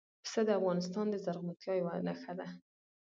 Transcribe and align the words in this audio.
پسه 0.23 0.41
د 0.45 0.49
افغانستان 0.59 1.05
د 1.09 1.15
زرغونتیا 1.25 1.73
یوه 1.79 1.93
نښه 2.07 2.33
ده. 2.39 2.47